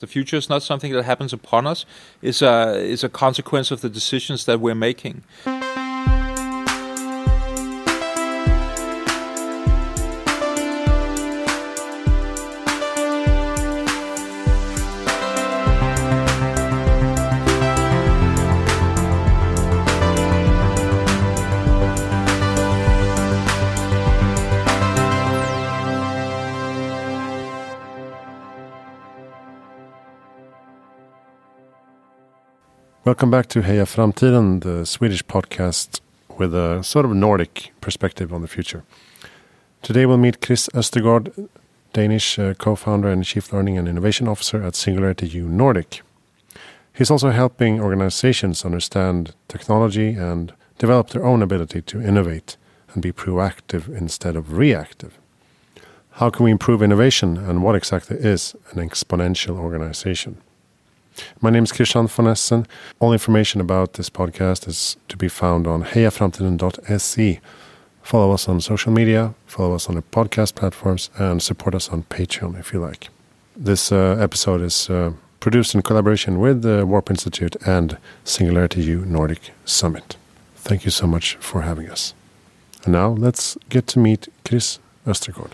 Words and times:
The 0.00 0.06
future 0.06 0.36
is 0.36 0.48
not 0.48 0.62
something 0.62 0.92
that 0.92 1.04
happens 1.04 1.32
upon 1.32 1.66
us. 1.66 1.86
It's 2.20 2.42
a, 2.42 2.74
it's 2.78 3.04
a 3.04 3.08
consequence 3.08 3.70
of 3.70 3.82
the 3.82 3.88
decisions 3.88 4.46
that 4.46 4.60
we're 4.60 4.74
making. 4.74 5.22
Welcome 33.10 33.32
back 33.32 33.48
to 33.48 33.62
Heja 33.62 33.86
Framtiden, 33.86 34.60
the 34.60 34.86
Swedish 34.86 35.24
podcast 35.24 36.00
with 36.38 36.54
a 36.54 36.80
sort 36.84 37.04
of 37.04 37.10
Nordic 37.10 37.72
perspective 37.80 38.32
on 38.32 38.40
the 38.40 38.46
future. 38.46 38.84
Today 39.82 40.06
we'll 40.06 40.16
meet 40.16 40.40
Chris 40.40 40.68
Østergaard, 40.74 41.48
Danish 41.92 42.38
uh, 42.38 42.54
co-founder 42.54 43.08
and 43.08 43.24
chief 43.24 43.52
learning 43.52 43.76
and 43.76 43.88
innovation 43.88 44.28
officer 44.28 44.62
at 44.62 44.76
Singularity 44.76 45.26
U 45.26 45.48
Nordic. 45.48 46.02
He's 46.92 47.10
also 47.10 47.30
helping 47.30 47.80
organizations 47.80 48.64
understand 48.64 49.34
technology 49.48 50.10
and 50.14 50.52
develop 50.78 51.10
their 51.10 51.24
own 51.24 51.42
ability 51.42 51.82
to 51.82 52.00
innovate 52.00 52.56
and 52.92 53.02
be 53.02 53.10
proactive 53.10 53.88
instead 53.88 54.36
of 54.36 54.56
reactive. 54.56 55.18
How 56.10 56.30
can 56.30 56.44
we 56.44 56.52
improve 56.52 56.80
innovation 56.80 57.36
and 57.38 57.64
what 57.64 57.74
exactly 57.74 58.18
is 58.18 58.54
an 58.70 58.88
exponential 58.88 59.58
organization? 59.58 60.36
My 61.40 61.50
name 61.50 61.64
is 61.64 61.72
Christian 61.72 62.06
von 62.06 62.26
Essen. 62.26 62.66
All 62.98 63.12
information 63.12 63.60
about 63.60 63.94
this 63.94 64.10
podcast 64.10 64.68
is 64.68 64.96
to 65.08 65.16
be 65.16 65.28
found 65.28 65.66
on 65.66 65.84
hejaframtiden.se. 65.84 67.40
Follow 68.02 68.32
us 68.32 68.48
on 68.48 68.60
social 68.60 68.92
media, 68.92 69.34
follow 69.46 69.74
us 69.74 69.88
on 69.88 69.94
the 69.94 70.02
podcast 70.02 70.54
platforms, 70.54 71.10
and 71.18 71.42
support 71.42 71.74
us 71.74 71.88
on 71.88 72.02
Patreon 72.04 72.58
if 72.58 72.72
you 72.72 72.80
like. 72.80 73.08
This 73.56 73.92
uh, 73.92 74.16
episode 74.20 74.62
is 74.62 74.88
uh, 74.90 75.12
produced 75.40 75.74
in 75.74 75.82
collaboration 75.82 76.38
with 76.38 76.62
the 76.62 76.84
Warp 76.86 77.10
Institute 77.10 77.56
and 77.66 77.96
Singularity 78.24 78.82
U 78.82 79.04
Nordic 79.06 79.52
Summit. 79.64 80.16
Thank 80.56 80.84
you 80.84 80.90
so 80.90 81.06
much 81.06 81.36
for 81.36 81.62
having 81.62 81.90
us. 81.90 82.14
And 82.84 82.92
now 82.92 83.08
let's 83.08 83.56
get 83.68 83.86
to 83.88 83.98
meet 83.98 84.28
Chris 84.44 84.78
Østergaard. 85.06 85.52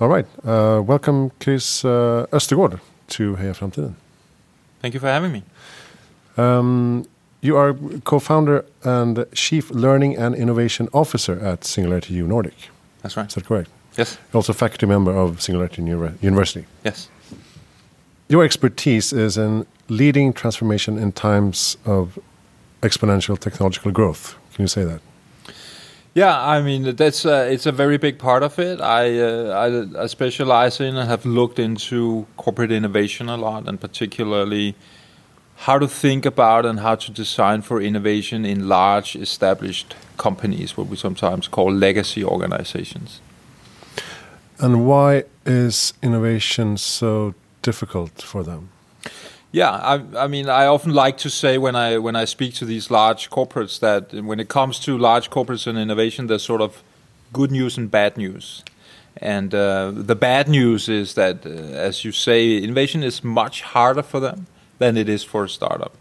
All 0.00 0.08
right. 0.08 0.26
Uh, 0.44 0.82
welcome, 0.82 1.30
Chris 1.40 1.84
uh, 1.84 2.26
Østergaard, 2.32 2.80
to 3.08 3.36
Heja 3.36 3.54
Framtiden. 3.54 3.94
Thank 4.80 4.94
you 4.94 5.00
for 5.00 5.06
having 5.06 5.32
me. 5.32 5.42
Um, 6.36 7.06
you 7.40 7.56
are 7.56 7.74
co-founder 8.04 8.64
and 8.82 9.24
chief 9.34 9.70
learning 9.70 10.16
and 10.16 10.34
innovation 10.34 10.88
officer 10.92 11.38
at 11.38 11.64
Singularity 11.64 12.14
U 12.14 12.26
Nordic. 12.26 12.70
That's 13.02 13.16
right. 13.16 13.28
Is 13.28 13.34
that 13.34 13.44
correct? 13.44 13.70
Yes. 13.96 14.18
Also 14.32 14.52
faculty 14.52 14.86
member 14.86 15.12
of 15.12 15.40
Singularity 15.40 15.82
University. 15.82 16.66
Yes. 16.84 17.08
Your 18.28 18.44
expertise 18.44 19.12
is 19.12 19.36
in 19.36 19.64
leading 19.88 20.32
transformation 20.32 20.98
in 20.98 21.12
times 21.12 21.76
of 21.84 22.18
exponential 22.82 23.38
technological 23.38 23.92
growth. 23.92 24.34
Can 24.54 24.62
you 24.62 24.68
say 24.68 24.84
that? 24.84 25.00
Yeah, 26.14 26.40
I 26.40 26.62
mean 26.62 26.94
that's 26.94 27.26
uh, 27.26 27.48
it's 27.50 27.66
a 27.66 27.72
very 27.72 27.98
big 27.98 28.18
part 28.18 28.44
of 28.44 28.58
it. 28.60 28.80
I, 28.80 29.18
uh, 29.18 29.88
I, 29.96 30.04
I 30.04 30.06
specialize 30.06 30.80
in 30.80 30.96
and 30.96 31.08
have 31.08 31.26
looked 31.26 31.58
into 31.58 32.26
corporate 32.36 32.70
innovation 32.70 33.28
a 33.28 33.36
lot, 33.36 33.68
and 33.68 33.80
particularly 33.80 34.76
how 35.56 35.78
to 35.78 35.88
think 35.88 36.24
about 36.24 36.66
and 36.66 36.80
how 36.80 36.94
to 36.94 37.10
design 37.10 37.62
for 37.62 37.80
innovation 37.80 38.44
in 38.44 38.68
large 38.68 39.16
established 39.16 39.96
companies, 40.16 40.76
what 40.76 40.86
we 40.86 40.96
sometimes 40.96 41.48
call 41.48 41.72
legacy 41.72 42.24
organizations. 42.24 43.20
And 44.58 44.86
why 44.86 45.24
is 45.44 45.94
innovation 46.00 46.76
so 46.76 47.34
difficult 47.62 48.22
for 48.22 48.44
them? 48.44 48.68
Yeah, 49.54 49.70
I, 49.70 50.24
I, 50.24 50.26
mean, 50.26 50.48
I 50.48 50.66
often 50.66 50.92
like 50.94 51.16
to 51.18 51.30
say 51.30 51.58
when 51.58 51.76
I 51.76 51.98
when 51.98 52.16
I 52.16 52.24
speak 52.24 52.54
to 52.54 52.64
these 52.64 52.90
large 52.90 53.30
corporates 53.30 53.78
that 53.78 54.12
when 54.12 54.40
it 54.40 54.48
comes 54.48 54.80
to 54.80 54.98
large 54.98 55.30
corporates 55.30 55.68
and 55.68 55.78
innovation, 55.78 56.26
there's 56.26 56.42
sort 56.42 56.60
of 56.60 56.82
good 57.32 57.52
news 57.52 57.78
and 57.78 57.88
bad 57.88 58.16
news. 58.16 58.64
And 59.18 59.54
uh, 59.54 59.92
the 59.94 60.16
bad 60.16 60.48
news 60.48 60.88
is 60.88 61.14
that, 61.14 61.46
uh, 61.46 61.50
as 61.88 62.04
you 62.04 62.10
say, 62.10 62.56
innovation 62.56 63.04
is 63.04 63.22
much 63.22 63.62
harder 63.62 64.02
for 64.02 64.18
them 64.18 64.48
than 64.78 64.96
it 64.96 65.08
is 65.08 65.22
for 65.22 65.44
a 65.44 65.48
startup. 65.48 65.92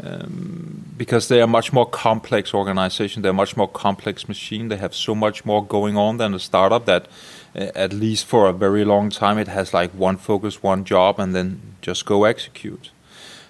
Um, 0.00 0.84
because 0.96 1.26
they 1.26 1.40
are 1.40 1.48
much 1.48 1.72
more 1.72 1.90
complex 1.90 2.54
organization, 2.54 3.22
they're 3.22 3.32
much 3.32 3.56
more 3.56 3.68
complex 3.68 4.28
machine. 4.28 4.68
They 4.68 4.76
have 4.76 4.94
so 4.94 5.16
much 5.16 5.44
more 5.44 5.66
going 5.66 5.96
on 5.96 6.18
than 6.18 6.32
a 6.32 6.38
startup 6.38 6.84
that 6.86 7.08
at 7.56 7.92
least 7.92 8.26
for 8.26 8.46
a 8.46 8.52
very 8.52 8.84
long 8.84 9.10
time, 9.10 9.38
it 9.38 9.48
has 9.48 9.72
like 9.72 9.90
one 9.92 10.18
focus, 10.18 10.62
one 10.62 10.84
job, 10.84 11.18
and 11.18 11.34
then 11.34 11.76
just 11.80 12.04
go 12.04 12.24
execute. 12.24 12.90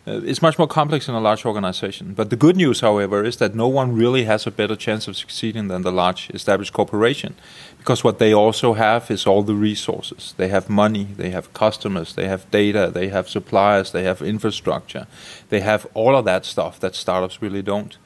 Uh, 0.09 0.21
it's 0.25 0.41
much 0.41 0.57
more 0.57 0.69
complex 0.69 1.09
in 1.09 1.15
a 1.17 1.21
large 1.21 1.45
organization. 1.45 2.15
But 2.15 2.31
the 2.31 2.37
good 2.37 2.57
news, 2.57 2.81
however, 2.81 3.25
is 3.25 3.39
that 3.39 3.57
no 3.57 3.67
one 3.67 3.93
really 3.93 4.23
has 4.25 4.47
a 4.47 4.53
better 4.53 4.77
chance 4.77 5.09
of 5.09 5.17
succeeding 5.17 5.67
than 5.67 5.83
the 5.83 5.91
large 5.91 6.31
established 6.31 6.73
corporation. 6.73 7.35
Because 7.79 8.05
what 8.05 8.19
they 8.19 8.33
also 8.33 8.75
have 8.75 9.11
is 9.11 9.27
all 9.27 9.43
the 9.43 9.55
resources. 9.55 10.35
They 10.37 10.49
have 10.49 10.71
money, 10.71 11.09
they 11.17 11.31
have 11.31 11.53
customers, 11.53 12.15
they 12.15 12.29
have 12.29 12.49
data, 12.53 12.91
they 12.93 13.09
have 13.09 13.29
suppliers, 13.29 13.91
they 13.91 14.05
have 14.05 14.23
infrastructure. 14.23 15.09
They 15.49 15.61
have 15.61 15.87
all 15.95 16.17
of 16.17 16.25
that 16.25 16.45
stuff 16.45 16.79
that 16.81 16.95
startups 16.95 17.43
really 17.43 17.63
don't. 17.63 17.97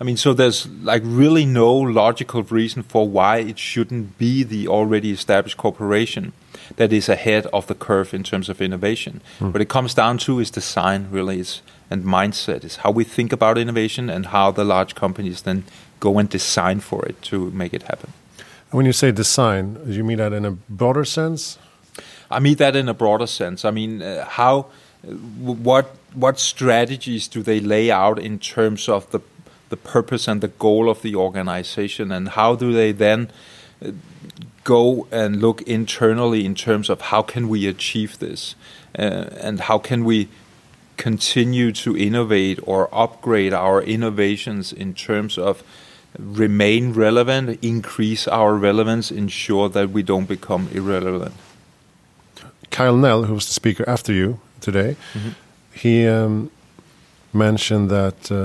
I 0.00 0.04
mean, 0.04 0.16
so 0.16 0.34
there's 0.34 0.68
like 0.68 1.02
really 1.04 1.44
no 1.44 1.74
logical 1.74 2.44
reason 2.44 2.84
for 2.84 3.08
why 3.08 3.38
it 3.38 3.58
shouldn't 3.58 4.16
be 4.16 4.44
the 4.44 4.68
already 4.68 5.10
established 5.10 5.56
corporation 5.56 6.32
that 6.76 6.92
is 6.92 7.08
ahead 7.08 7.46
of 7.46 7.66
the 7.66 7.74
curve 7.74 8.14
in 8.14 8.22
terms 8.22 8.48
of 8.48 8.60
innovation. 8.60 9.20
Mm. 9.38 9.52
What 9.52 9.62
it 9.62 9.68
comes 9.68 9.94
down 9.94 10.18
to 10.18 10.40
is 10.40 10.50
design, 10.50 11.08
really, 11.10 11.40
is, 11.40 11.62
and 11.90 12.04
mindset 12.04 12.64
is 12.64 12.76
how 12.76 12.90
we 12.90 13.04
think 13.04 13.32
about 13.32 13.58
innovation 13.58 14.10
and 14.10 14.26
how 14.26 14.50
the 14.50 14.64
large 14.64 14.94
companies 14.94 15.42
then 15.42 15.64
go 16.00 16.18
and 16.18 16.28
design 16.28 16.80
for 16.80 17.04
it 17.06 17.20
to 17.22 17.50
make 17.50 17.74
it 17.74 17.82
happen. 17.84 18.12
When 18.70 18.86
you 18.86 18.92
say 18.92 19.12
design, 19.12 19.74
do 19.84 19.92
you 19.92 20.04
mean 20.04 20.18
that 20.18 20.32
in 20.32 20.44
a 20.44 20.50
broader 20.50 21.04
sense? 21.04 21.58
I 22.30 22.40
mean 22.40 22.56
that 22.56 22.76
in 22.76 22.88
a 22.88 22.94
broader 22.94 23.26
sense. 23.26 23.64
I 23.64 23.70
mean 23.70 24.02
uh, 24.02 24.26
how, 24.26 24.66
uh, 25.02 25.12
what, 25.12 25.96
what 26.12 26.38
strategies 26.38 27.28
do 27.28 27.42
they 27.42 27.60
lay 27.60 27.90
out 27.90 28.18
in 28.18 28.38
terms 28.38 28.88
of 28.88 29.10
the 29.10 29.20
the 29.68 29.76
purpose 29.76 30.28
and 30.28 30.40
the 30.40 30.48
goal 30.48 30.88
of 30.88 31.02
the 31.02 31.14
organization, 31.14 32.12
and 32.12 32.30
how 32.30 32.54
do 32.54 32.72
they 32.72 32.92
then 32.92 33.30
uh, 33.84 33.90
go 34.68 35.08
and 35.10 35.40
look 35.40 35.62
internally 35.62 36.44
in 36.44 36.54
terms 36.54 36.90
of 36.90 37.00
how 37.10 37.22
can 37.22 37.48
we 37.48 37.66
achieve 37.66 38.18
this, 38.18 38.54
uh, 38.98 39.46
and 39.46 39.60
how 39.60 39.78
can 39.78 40.04
we 40.04 40.28
continue 40.98 41.72
to 41.72 41.96
innovate 41.96 42.58
or 42.64 42.80
upgrade 42.92 43.54
our 43.54 43.80
innovations 43.82 44.70
in 44.70 44.92
terms 44.92 45.38
of 45.38 45.62
remain 46.18 46.92
relevant, 46.92 47.58
increase 47.62 48.28
our 48.28 48.54
relevance, 48.54 49.10
ensure 49.10 49.70
that 49.70 49.88
we 49.88 50.02
don't 50.02 50.28
become 50.28 50.68
irrelevant. 50.72 51.34
Kyle 52.70 52.96
Nel, 52.96 53.24
who 53.24 53.34
was 53.34 53.46
the 53.46 53.54
speaker 53.54 53.84
after 53.88 54.12
you 54.12 54.38
today, 54.60 54.96
mm 55.14 55.20
-hmm. 55.20 55.32
he 55.82 55.94
um, 56.16 56.50
mentioned 57.30 57.88
that 57.88 58.30
uh, 58.30 58.38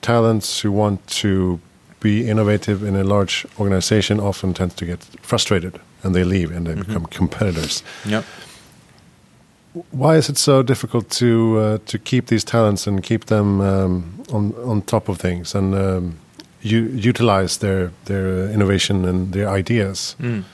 talents 0.00 0.64
who 0.64 0.70
want 0.82 1.00
to 1.22 1.58
be 2.00 2.28
innovative 2.28 2.82
in 2.82 2.96
a 2.96 3.04
large 3.04 3.46
organization 3.58 4.20
often 4.20 4.54
tends 4.54 4.74
to 4.74 4.84
get 4.84 5.02
frustrated 5.22 5.80
and 6.02 6.14
they 6.14 6.24
leave 6.24 6.56
and 6.56 6.66
they 6.66 6.74
mm 6.74 6.80
-hmm. 6.80 6.86
become 6.86 7.06
competitors. 7.16 7.82
Yep. 8.04 8.24
Why 9.90 10.16
is 10.16 10.28
it 10.28 10.38
so 10.38 10.62
difficult 10.62 11.18
to 11.18 11.26
uh, 11.26 11.78
to 11.84 11.98
keep 11.98 12.26
these 12.26 12.44
talents 12.44 12.86
and 12.86 13.02
keep 13.02 13.24
them 13.24 13.60
um, 13.60 14.04
on 14.32 14.54
on 14.64 14.82
top 14.82 15.08
of 15.08 15.18
things 15.18 15.54
and 15.54 15.74
um, 15.74 16.14
utilize 16.62 17.58
their 17.58 17.90
their 18.04 18.50
innovation 18.50 19.04
and 19.04 19.32
their 19.32 19.58
ideas? 19.58 20.16
Mm. 20.18 20.44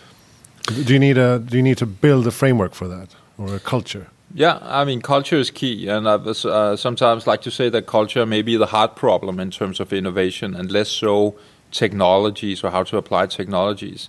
Do 0.87 0.93
you 0.93 0.99
need 0.99 1.19
a 1.19 1.39
do 1.39 1.57
you 1.57 1.63
need 1.63 1.79
to 1.79 1.87
build 1.87 2.27
a 2.27 2.31
framework 2.31 2.75
for 2.75 2.89
that 2.89 3.09
or 3.37 3.55
a 3.55 3.59
culture? 3.59 4.07
Yeah, 4.35 4.59
I 4.63 4.85
mean, 4.85 5.03
culture 5.03 5.37
is 5.37 5.51
key, 5.51 5.89
and 5.89 6.09
I 6.09 6.15
uh, 6.15 6.77
sometimes 6.77 7.27
like 7.27 7.43
to 7.43 7.51
say 7.51 7.69
that 7.69 7.87
culture 7.87 8.25
may 8.25 8.41
be 8.41 8.57
the 8.57 8.67
hard 8.67 8.97
problem 8.97 9.39
in 9.39 9.51
terms 9.51 9.79
of 9.79 9.93
innovation, 9.93 10.55
and 10.55 10.73
less 10.73 10.89
so 10.89 11.35
technologies 11.71 12.65
or 12.65 12.71
how 12.71 12.83
to 12.85 12.97
apply 12.97 13.27
technologies. 13.27 14.09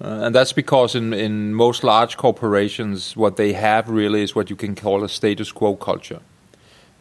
Uh, 0.00 0.24
and 0.24 0.34
that's 0.34 0.54
because 0.54 0.94
in, 0.94 1.12
in 1.12 1.54
most 1.54 1.84
large 1.84 2.16
corporations, 2.16 3.16
what 3.16 3.36
they 3.36 3.52
have 3.52 3.90
really 3.90 4.22
is 4.22 4.34
what 4.34 4.48
you 4.48 4.56
can 4.56 4.74
call 4.74 5.04
a 5.04 5.08
status 5.08 5.52
quo 5.52 5.76
culture. 5.76 6.20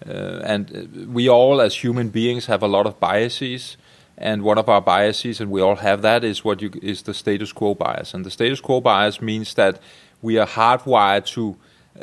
Uh, 0.05 0.41
and 0.43 1.09
we 1.13 1.29
all, 1.29 1.61
as 1.61 1.75
human 1.75 2.09
beings, 2.09 2.47
have 2.47 2.63
a 2.63 2.67
lot 2.67 2.85
of 2.85 2.99
biases, 2.99 3.77
And 4.17 4.41
one 4.41 4.57
of 4.57 4.67
our 4.67 4.81
biases, 4.81 5.39
and 5.39 5.51
we 5.51 5.61
all 5.61 5.75
have 5.75 6.01
that, 6.01 6.23
is 6.23 6.43
what 6.43 6.61
you, 6.61 6.71
is 6.81 7.03
the 7.03 7.13
status 7.13 7.53
quo 7.53 7.75
bias. 7.75 8.13
And 8.13 8.25
the 8.25 8.31
status 8.31 8.59
quo 8.59 8.81
bias 8.81 9.21
means 9.21 9.53
that 9.53 9.79
we 10.21 10.39
are 10.39 10.47
hardwired 10.47 11.27
to 11.33 11.55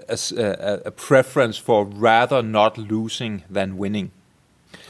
a, 0.08 0.18
a, 0.36 0.80
a 0.86 0.90
preference 0.90 1.56
for 1.56 1.84
rather 1.84 2.42
not 2.42 2.78
losing 2.78 3.42
than 3.50 3.76
winning. 3.76 4.10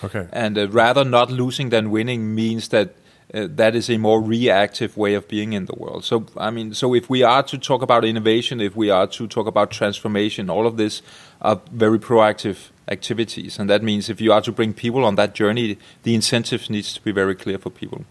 Okay. 0.03 0.29
And 0.33 0.59
uh, 0.59 0.69
rather 0.69 1.05
not 1.05 1.31
losing 1.31 1.71
than 1.71 1.91
winning 1.91 2.35
means 2.35 2.69
that 2.69 2.95
uh, 3.33 3.49
that 3.51 3.75
is 3.75 3.91
a 3.91 3.97
more 3.97 4.21
reactive 4.21 4.97
way 4.97 5.15
of 5.15 5.27
being 5.29 5.55
in 5.55 5.67
the 5.67 5.75
world. 5.75 6.05
So, 6.05 6.27
I 6.37 6.51
mean, 6.51 6.75
so 6.75 6.95
if 6.95 7.11
we 7.11 7.23
are 7.23 7.43
to 7.43 7.59
talk 7.59 7.83
about 7.83 8.05
innovation, 8.05 8.61
if 8.61 8.77
we 8.77 8.91
are 8.91 9.07
to 9.09 9.27
talk 9.27 9.47
about 9.47 9.71
transformation, 9.71 10.51
all 10.51 10.67
of 10.67 10.77
this 10.77 11.03
are 11.41 11.61
very 11.73 11.99
proactive 11.99 12.71
activities. 12.89 13.59
And 13.59 13.69
that 13.71 13.83
means 13.83 14.09
if 14.09 14.21
you 14.21 14.33
are 14.33 14.43
to 14.43 14.53
bring 14.53 14.75
people 14.75 15.05
on 15.05 15.17
that 15.17 15.35
journey, 15.35 15.79
the 16.03 16.15
incentive 16.15 16.71
needs 16.71 16.93
to 16.95 17.03
be 17.03 17.13
very 17.13 17.35
clear 17.35 17.59
for 17.59 17.71
people. 17.71 18.05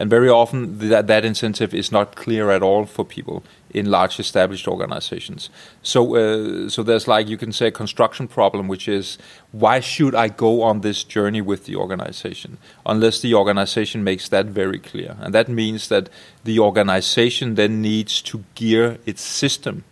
And 0.00 0.08
very 0.08 0.28
often 0.28 0.78
that, 0.90 1.08
that 1.08 1.24
incentive 1.24 1.74
is 1.74 1.90
not 1.90 2.14
clear 2.14 2.52
at 2.52 2.62
all 2.62 2.86
for 2.86 3.04
people 3.04 3.42
in 3.70 3.90
large 3.90 4.20
established 4.20 4.68
organizations. 4.68 5.50
So, 5.82 6.14
uh, 6.14 6.68
so 6.68 6.84
there's 6.84 7.08
like 7.08 7.26
you 7.26 7.36
can 7.36 7.52
say 7.52 7.66
a 7.66 7.72
construction 7.72 8.28
problem, 8.28 8.68
which 8.68 8.86
is 8.86 9.18
why 9.50 9.80
should 9.80 10.14
I 10.14 10.28
go 10.28 10.62
on 10.62 10.82
this 10.82 11.02
journey 11.02 11.40
with 11.40 11.64
the 11.64 11.74
organization 11.74 12.58
unless 12.86 13.20
the 13.20 13.34
organization 13.34 14.04
makes 14.04 14.28
that 14.28 14.46
very 14.46 14.78
clear, 14.78 15.16
and 15.20 15.34
that 15.34 15.48
means 15.48 15.88
that 15.88 16.08
the 16.44 16.60
organization 16.60 17.56
then 17.56 17.82
needs 17.82 18.22
to 18.22 18.44
gear 18.54 18.98
its 19.04 19.20
system 19.20 19.82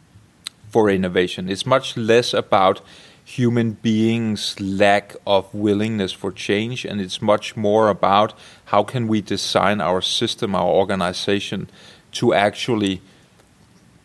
for 0.71 0.89
innovation. 0.89 1.51
It's 1.51 1.67
much 1.67 1.97
less 1.97 2.33
about 2.33 2.81
human 3.27 3.73
beings' 3.73 4.59
lack 4.61 5.17
of 5.27 5.53
willingness 5.53 6.13
for 6.13 6.31
change, 6.31 6.85
and 6.85 7.01
it's 7.01 7.21
much 7.21 7.57
more 7.57 7.89
about 7.89 8.33
how 8.67 8.85
can 8.85 9.09
we 9.09 9.21
design 9.21 9.81
our 9.81 10.01
system, 10.01 10.55
our 10.55 10.69
organization, 10.69 11.69
to 12.13 12.33
actually 12.33 13.03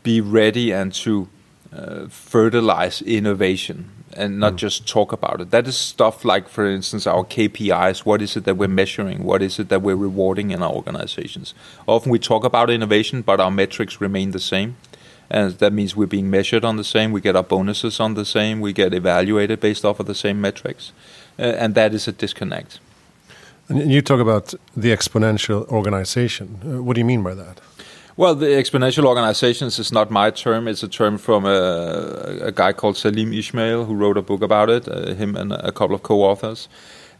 be 0.01 0.19
ready 0.19 0.71
and 0.71 0.91
to 0.91 1.29
uh, 1.71 2.07
fertilize 2.07 3.03
innovation 3.03 3.91
and 4.13 4.39
not 4.39 4.53
mm. 4.53 4.57
just 4.57 4.87
talk 4.87 5.11
about 5.11 5.39
it. 5.39 5.51
That 5.51 5.67
is 5.67 5.77
stuff 5.77 6.25
like, 6.25 6.49
for 6.49 6.65
instance, 6.65 7.05
our 7.05 7.23
KPIs. 7.23 7.99
What 7.99 8.23
is 8.23 8.35
it 8.35 8.45
that 8.45 8.57
we're 8.57 8.67
measuring? 8.67 9.23
What 9.23 9.43
is 9.43 9.59
it 9.59 9.69
that 9.69 9.83
we're 9.83 9.95
rewarding 9.95 10.49
in 10.49 10.63
our 10.63 10.73
organizations? 10.73 11.53
Often 11.87 12.11
we 12.11 12.17
talk 12.17 12.43
about 12.43 12.71
innovation, 12.71 13.21
but 13.21 13.39
our 13.39 13.51
metrics 13.51 14.01
remain 14.01 14.31
the 14.31 14.39
same 14.39 14.77
and 15.29 15.53
that 15.59 15.73
means 15.73 15.95
we're 15.95 16.07
being 16.07 16.29
measured 16.29 16.65
on 16.65 16.77
the 16.77 16.83
same. 16.83 17.11
We 17.11 17.21
get 17.21 17.35
our 17.35 17.43
bonuses 17.43 17.99
on 17.99 18.15
the 18.15 18.25
same. 18.25 18.59
We 18.59 18.73
get 18.73 18.93
evaluated 18.93 19.59
based 19.59 19.85
off 19.85 19.99
of 19.99 20.05
the 20.05 20.15
same 20.15 20.41
metrics, 20.41 20.91
uh, 21.39 21.43
and 21.43 21.75
that 21.75 21.93
is 21.93 22.07
a 22.07 22.11
disconnect. 22.11 22.79
And 23.69 23.91
you 23.91 24.01
talk 24.01 24.19
about 24.19 24.53
the 24.75 24.89
exponential 24.89 25.65
organization. 25.67 26.59
Uh, 26.63 26.83
what 26.83 26.95
do 26.95 26.99
you 26.99 27.05
mean 27.05 27.23
by 27.23 27.33
that? 27.35 27.61
Well, 28.17 28.35
the 28.35 28.47
exponential 28.47 29.05
organizations 29.05 29.79
is 29.79 29.91
not 29.91 30.11
my 30.11 30.31
term. 30.31 30.67
It's 30.67 30.83
a 30.83 30.87
term 30.87 31.17
from 31.17 31.45
a, 31.45 32.47
a 32.47 32.51
guy 32.51 32.73
called 32.73 32.97
Salim 32.97 33.31
Ismail 33.33 33.85
who 33.85 33.95
wrote 33.95 34.17
a 34.17 34.21
book 34.21 34.41
about 34.41 34.69
it. 34.69 34.87
Uh, 34.87 35.13
him 35.13 35.37
and 35.37 35.53
a 35.53 35.71
couple 35.71 35.95
of 35.95 36.03
co-authors. 36.03 36.67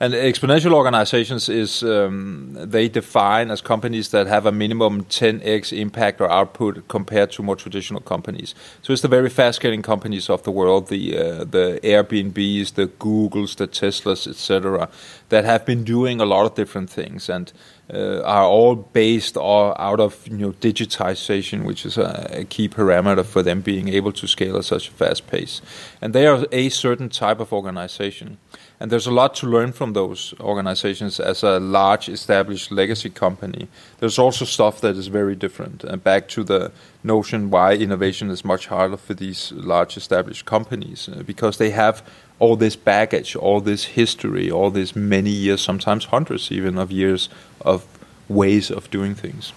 And 0.02 0.16
exponential 0.16 0.74
organizations 0.74 1.48
is 1.48 1.84
um, 1.84 2.58
they 2.60 2.90
define 2.90 3.52
as 3.52 3.62
companies 3.62 4.10
that 4.10 4.26
have 4.26 4.48
a 4.48 4.52
minimum 4.52 5.04
10x 5.04 5.78
impact 5.78 6.20
or 6.20 6.32
output 6.32 6.88
compared 6.88 7.32
to 7.34 7.44
more 7.44 7.56
traditional 7.56 8.02
companies. 8.02 8.56
So 8.82 8.94
it's 8.94 9.04
the 9.04 9.08
very 9.08 9.30
fast-scaling 9.30 9.84
companies 9.84 10.28
of 10.28 10.42
the 10.42 10.50
world, 10.50 10.88
the 10.88 11.16
uh, 11.16 11.44
the 11.44 11.80
Airbnbs, 11.84 12.74
the 12.74 12.88
Googles, 12.88 13.58
the 13.58 13.68
Teslas, 13.68 14.28
etc., 14.28 14.90
that 15.30 15.46
have 15.46 15.68
been 15.68 15.84
doing 15.84 16.20
a 16.20 16.26
lot 16.26 16.48
of 16.48 16.56
different 16.56 16.90
things 16.90 17.30
and 17.30 17.54
uh, 17.94 18.24
are 18.24 18.46
all 18.46 18.76
based 18.76 19.38
or 19.38 19.80
out 19.80 20.00
of 20.00 20.28
you 20.28 20.38
know 20.38 20.52
digitization, 20.54 21.64
which 21.64 21.86
is 21.86 22.00
a, 22.00 22.28
a, 22.32 22.44
key 22.46 22.68
parameter 22.68 23.24
for 23.24 23.44
them 23.44 23.62
being 23.62 23.88
able 23.88 24.12
to 24.14 24.26
scale 24.28 24.58
at 24.58 24.66
such 24.66 24.88
a 24.88 24.92
fast 24.92 25.28
pace. 25.28 25.62
And 26.02 26.16
they 26.16 26.26
are 26.26 26.44
a 26.52 26.70
certain 26.70 27.10
type 27.10 27.40
of 27.40 27.54
organization. 27.54 28.40
And 28.82 28.92
there's 28.92 29.06
a 29.06 29.12
lot 29.12 29.36
to 29.36 29.46
learn 29.46 29.74
from 29.74 29.94
those 29.94 30.34
organizations 30.40 31.20
as 31.20 31.44
a 31.44 31.60
large 31.60 32.10
established 32.10 32.72
legacy 32.72 33.12
company. 33.12 33.68
There's 34.00 34.18
also 34.18 34.44
stuff 34.44 34.82
that 34.82 34.96
is 34.98 35.06
very 35.06 35.36
different. 35.36 35.84
And 35.84 36.04
back 36.04 36.28
to 36.30 36.44
the 36.44 36.72
notion 37.04 37.52
why 37.52 37.76
innovation 37.76 38.32
is 38.32 38.44
much 38.44 38.66
harder 38.66 38.98
for 38.98 39.14
these 39.14 39.52
large 39.52 39.98
established 39.98 40.46
companies 40.46 41.08
uh, 41.08 41.22
because 41.22 41.58
they 41.60 41.70
have 41.70 42.02
all 42.40 42.56
this 42.56 42.76
baggage, 42.76 43.36
all 43.36 43.62
this 43.62 43.84
history, 43.84 44.50
all 44.50 44.72
this 44.72 44.96
many 44.96 45.30
years, 45.30 45.62
sometimes 45.62 46.06
hundreds 46.06 46.52
even 46.52 46.80
of 46.80 46.92
years 46.92 47.30
of 47.62 47.86
ways 48.30 48.72
of 48.72 48.90
doing 48.90 49.14
things. 49.14 49.54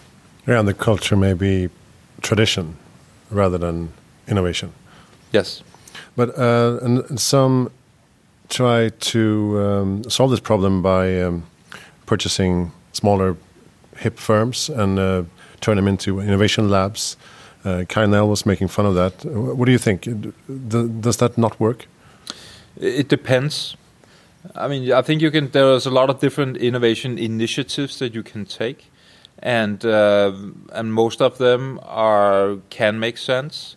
Yeah, 0.47 0.59
and 0.59 0.69
the 0.69 0.75
culture 0.75 1.17
may 1.17 1.33
be 1.33 1.71
tradition 2.21 2.77
rather 3.31 3.57
than 3.57 3.95
innovation. 4.29 4.75
Yes. 5.33 5.63
But 6.15 6.39
uh, 6.39 6.79
and 6.83 7.19
some 7.19 7.71
try 8.49 8.89
to 8.89 9.61
um, 9.61 10.11
solve 10.11 10.31
this 10.31 10.41
problem 10.41 10.83
by 10.83 11.23
um, 11.23 11.45
purchasing 12.07 12.73
smaller 12.93 13.37
hip 13.97 14.19
firms 14.19 14.69
and 14.69 14.99
uh, 14.99 15.23
turn 15.61 15.77
them 15.77 15.89
into 15.89 16.21
innovation 16.21 16.71
labs. 16.71 17.17
Uh, 17.65 17.85
was 18.27 18.45
making 18.45 18.69
fun 18.69 18.85
of 18.85 18.95
that. 18.95 19.25
What 19.25 19.65
do 19.65 19.73
you 19.73 19.79
think? 19.79 20.07
Does 20.69 21.17
that 21.17 21.39
not 21.39 21.59
work? 21.59 21.87
It 22.79 23.09
depends. 23.09 23.77
I 24.55 24.69
mean, 24.69 24.93
I 24.93 25.01
think 25.01 25.23
you 25.23 25.31
can. 25.31 25.49
There's 25.49 25.87
a 25.87 25.91
lot 25.91 26.11
of 26.11 26.21
different 26.21 26.59
innovation 26.59 27.19
initiatives 27.19 27.99
that 28.01 28.15
you 28.15 28.23
can 28.23 28.45
take, 28.45 28.91
and 29.39 29.83
uh, 29.83 30.33
and 30.73 30.93
most 30.93 31.23
of 31.23 31.39
them 31.39 31.81
are 31.85 32.59
can 32.69 33.01
make 33.01 33.17
sense 33.17 33.77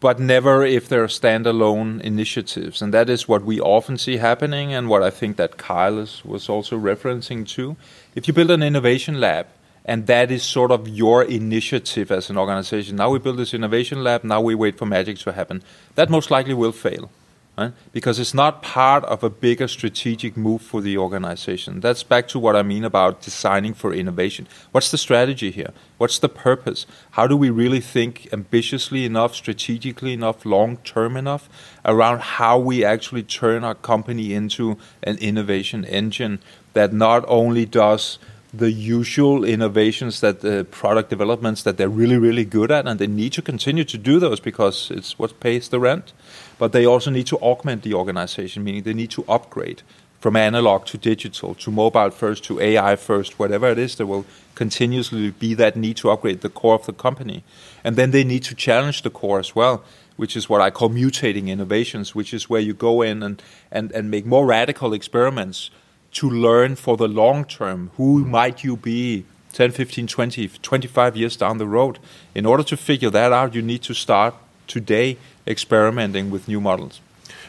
but 0.00 0.20
never 0.20 0.64
if 0.64 0.88
they're 0.88 1.06
standalone 1.06 2.00
initiatives. 2.00 2.80
And 2.80 2.94
that 2.94 3.10
is 3.10 3.28
what 3.28 3.44
we 3.44 3.60
often 3.60 3.98
see 3.98 4.18
happening, 4.18 4.72
and 4.72 4.88
what 4.88 5.02
I 5.02 5.10
think 5.10 5.36
that 5.36 5.56
Kyle 5.56 5.98
is, 5.98 6.24
was 6.24 6.48
also 6.48 6.78
referencing 6.78 7.46
to. 7.48 7.76
If 8.14 8.28
you 8.28 8.34
build 8.34 8.50
an 8.50 8.62
innovation 8.62 9.20
lab, 9.20 9.46
and 9.84 10.06
that 10.06 10.30
is 10.30 10.42
sort 10.42 10.70
of 10.70 10.86
your 10.86 11.24
initiative 11.24 12.10
as 12.10 12.28
an 12.28 12.36
organization. 12.36 12.96
Now 12.96 13.10
we 13.10 13.18
build 13.18 13.38
this 13.38 13.54
innovation 13.54 14.04
lab, 14.04 14.22
now 14.22 14.40
we 14.40 14.54
wait 14.54 14.76
for 14.76 14.84
magic 14.84 15.16
to 15.20 15.32
happen. 15.32 15.62
That 15.94 16.10
most 16.10 16.30
likely 16.30 16.52
will 16.52 16.72
fail 16.72 17.10
right? 17.58 17.72
Because 17.92 18.18
it's 18.18 18.34
not 18.34 18.62
part 18.62 19.04
of 19.04 19.24
a 19.24 19.30
bigger 19.30 19.66
strategic 19.68 20.36
move 20.36 20.62
for 20.62 20.80
the 20.80 20.96
organization. 20.96 21.80
That's 21.80 22.02
back 22.02 22.28
to 22.28 22.38
what 22.38 22.54
I 22.54 22.62
mean 22.62 22.84
about 22.84 23.20
designing 23.20 23.74
for 23.74 23.92
innovation. 23.92 24.46
What's 24.70 24.90
the 24.90 24.98
strategy 24.98 25.50
here? 25.50 25.72
What's 25.98 26.18
the 26.18 26.28
purpose? 26.28 26.86
How 27.12 27.26
do 27.26 27.36
we 27.36 27.50
really 27.50 27.80
think 27.80 28.28
ambitiously 28.32 29.04
enough, 29.04 29.34
strategically 29.34 30.12
enough, 30.12 30.46
long 30.46 30.76
term 30.78 31.16
enough 31.16 31.48
around 31.84 32.20
how 32.20 32.58
we 32.58 32.84
actually 32.84 33.24
turn 33.24 33.64
our 33.64 33.74
company 33.74 34.32
into 34.32 34.78
an 35.02 35.16
innovation 35.18 35.84
engine 35.84 36.38
that 36.74 36.92
not 36.92 37.24
only 37.26 37.66
does 37.66 38.18
the 38.52 38.70
usual 38.70 39.44
innovations 39.44 40.20
that 40.20 40.40
the 40.40 40.66
product 40.70 41.10
developments 41.10 41.62
that 41.64 41.76
they're 41.76 41.88
really 41.88 42.16
really 42.16 42.44
good 42.44 42.70
at 42.70 42.86
and 42.86 42.98
they 42.98 43.06
need 43.06 43.32
to 43.32 43.42
continue 43.42 43.84
to 43.84 43.98
do 43.98 44.18
those 44.18 44.40
because 44.40 44.90
it's 44.90 45.18
what 45.18 45.38
pays 45.38 45.68
the 45.68 45.78
rent 45.78 46.12
but 46.58 46.72
they 46.72 46.84
also 46.84 47.10
need 47.10 47.26
to 47.28 47.38
augment 47.38 47.82
the 47.82 47.94
organization, 47.94 48.64
meaning 48.64 48.82
they 48.82 48.94
need 48.94 49.10
to 49.12 49.24
upgrade 49.28 49.82
from 50.20 50.34
analog 50.34 50.84
to 50.86 50.98
digital 50.98 51.54
to 51.54 51.70
mobile 51.70 52.10
first 52.10 52.42
to 52.44 52.60
AI 52.60 52.96
first, 52.96 53.38
whatever 53.38 53.68
it 53.68 53.78
is, 53.78 53.94
there 53.96 54.06
will 54.06 54.26
continuously 54.56 55.30
be 55.30 55.54
that 55.54 55.76
need 55.76 55.96
to 55.96 56.10
upgrade 56.10 56.40
the 56.40 56.48
core 56.48 56.74
of 56.74 56.86
the 56.86 56.92
company. 56.92 57.44
And 57.84 57.94
then 57.94 58.10
they 58.10 58.24
need 58.24 58.42
to 58.44 58.56
challenge 58.56 59.02
the 59.02 59.10
core 59.10 59.38
as 59.38 59.54
well, 59.54 59.84
which 60.16 60.36
is 60.36 60.48
what 60.48 60.60
I 60.60 60.70
call 60.70 60.90
mutating 60.90 61.46
innovations, 61.46 62.16
which 62.16 62.34
is 62.34 62.50
where 62.50 62.60
you 62.60 62.74
go 62.74 63.00
in 63.02 63.22
and, 63.22 63.40
and, 63.70 63.92
and 63.92 64.10
make 64.10 64.26
more 64.26 64.44
radical 64.44 64.92
experiments 64.92 65.70
to 66.12 66.28
learn 66.28 66.76
for 66.76 66.96
the 66.96 67.08
long 67.08 67.44
term 67.44 67.90
who 67.96 68.24
might 68.24 68.64
you 68.64 68.76
be 68.76 69.24
10, 69.52 69.72
15, 69.72 70.06
20, 70.06 70.48
25 70.48 71.16
years 71.16 71.36
down 71.36 71.58
the 71.58 71.66
road. 71.66 71.98
In 72.34 72.46
order 72.46 72.62
to 72.64 72.76
figure 72.76 73.10
that 73.10 73.32
out, 73.32 73.54
you 73.54 73.62
need 73.62 73.82
to 73.82 73.94
start 73.94 74.34
today 74.66 75.16
experimenting 75.46 76.30
with 76.30 76.48
new 76.48 76.60
models. 76.60 77.00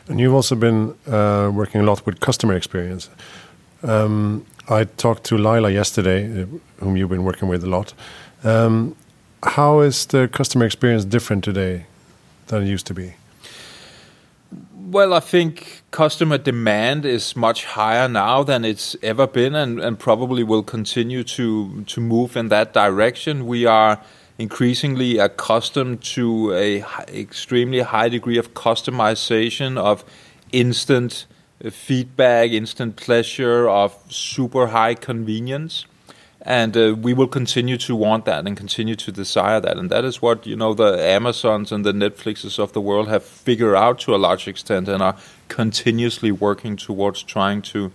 And 0.08 0.20
you've 0.20 0.34
also 0.34 0.56
been 0.56 0.96
uh, 1.08 1.52
working 1.54 1.82
a 1.82 1.84
lot 1.84 2.06
with 2.06 2.20
customer 2.20 2.56
experience. 2.56 3.10
Um, 3.84 4.46
I 4.68 4.86
talked 4.86 5.24
to 5.26 5.38
Lila 5.38 5.72
yesterday, 5.72 6.44
uh, 6.44 6.46
whom 6.80 6.98
you've 6.98 7.10
been 7.10 7.24
working 7.24 7.48
with 7.48 7.64
a 7.64 7.68
lot. 7.68 7.94
Um, 8.44 8.96
how 9.44 9.82
is 9.82 10.06
the 10.06 10.28
customer 10.28 10.66
experience 10.66 11.06
different 11.06 11.44
today 11.44 11.86
than 12.48 12.64
it 12.64 12.68
used 12.68 12.88
to 12.88 12.94
be? 12.94 13.14
Well, 14.92 15.14
I 15.14 15.20
think 15.20 15.84
customer 15.92 16.40
demand 16.40 17.06
is 17.06 17.36
much 17.36 17.66
higher 17.66 18.08
now 18.08 18.42
than 18.42 18.66
it's 18.66 18.96
ever 19.04 19.28
been, 19.28 19.54
and, 19.54 19.80
and 19.80 20.00
probably 20.00 20.44
will 20.44 20.64
continue 20.64 21.24
to 21.26 21.84
to 21.84 22.02
move 22.02 22.36
in 22.36 22.48
that 22.48 22.74
direction. 22.74 23.46
We 23.46 23.68
are 23.68 24.02
increasingly 24.40 25.20
accustomed 25.20 26.02
to 26.16 26.54
a 26.56 26.84
extremely 27.08 27.82
high 27.82 28.10
degree 28.10 28.40
of 28.40 28.56
customization 28.56 29.78
of 29.78 30.04
instant 30.52 31.28
uh, 31.64 31.70
feedback, 31.70 32.50
instant 32.50 32.96
pleasure, 32.96 33.70
of 33.70 33.96
super 34.10 34.68
high 34.70 34.96
convenience. 34.96 35.86
And 36.42 36.78
uh, 36.78 36.96
we 36.98 37.14
will 37.14 37.28
continue 37.28 37.78
to 37.78 37.96
want 37.96 38.24
that 38.26 38.48
and 38.48 38.56
continue 38.56 38.96
to 38.96 39.12
desire 39.12 39.60
that. 39.60 39.78
And 39.78 39.90
that 39.90 40.06
is 40.06 40.22
what, 40.22 40.48
you 40.48 40.56
know, 40.56 40.74
the 40.74 40.98
Amazons 40.98 41.72
and 41.72 41.86
the 41.86 41.92
Netflixes 41.92 42.58
of 42.58 42.72
the 42.72 42.80
world 42.80 43.10
have 43.10 43.24
figured 43.24 43.76
out 43.76 44.00
to 44.00 44.16
a 44.16 44.18
large 44.18 44.48
extent 44.48 44.88
and 44.88 45.04
are 45.04 45.18
continuously 45.50 46.32
working 46.32 46.78
towards 46.78 47.24
trying 47.24 47.62
to 47.64 47.92